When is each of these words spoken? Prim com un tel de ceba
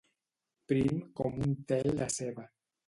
Prim 0.73 1.03
com 1.21 1.39
un 1.45 1.55
tel 1.73 2.03
de 2.03 2.11
ceba 2.19 2.53